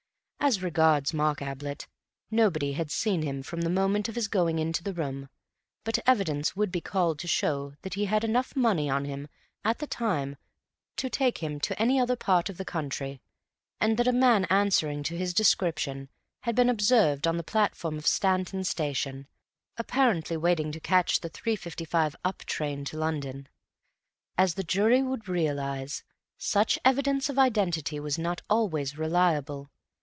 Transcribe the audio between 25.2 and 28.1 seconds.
realize, such evidence of identity